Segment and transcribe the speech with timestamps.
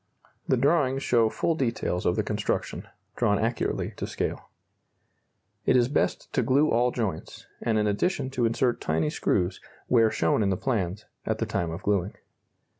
[0.47, 4.49] The drawings show full details of the construction, drawn accurately to scale.
[5.67, 10.09] It is best to glue all joints, and in addition to insert tiny screws, where
[10.09, 12.13] shown in the plans, at the time of gluing.